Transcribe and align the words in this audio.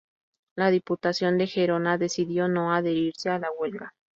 La 0.55 0.71
Diputación 0.71 1.37
de 1.37 1.45
Gerona 1.45 1.99
decidió 1.99 2.47
no 2.47 2.73
adherirse 2.73 3.29
a 3.29 3.37
la 3.37 3.51
huelga. 3.51 3.93